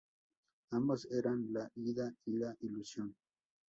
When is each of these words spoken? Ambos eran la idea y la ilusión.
Ambos 0.71 1.05
eran 1.11 1.53
la 1.53 1.69
idea 1.75 2.11
y 2.25 2.31
la 2.31 2.55
ilusión. 2.61 3.15